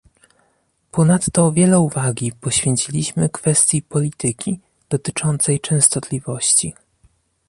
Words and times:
Ponadto 0.91 1.51
wiele 1.51 1.79
uwagi 1.79 2.31
poświęciliśmy 2.31 3.29
kwestii 3.29 3.81
polityki 3.81 4.59
dotyczącej 4.89 5.59
częstotliwości 5.59 6.73